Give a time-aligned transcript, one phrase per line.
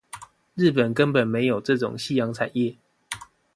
[0.55, 2.75] 日本根本沒有這種夕陽產業